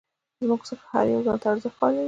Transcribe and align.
زموږ 0.41 0.61
څخه 0.69 0.83
هر 0.93 1.05
یو 1.13 1.21
ځان 1.25 1.37
ته 1.41 1.45
ارزښت 1.53 1.75
قایل 1.79 1.95
یو. 1.95 1.99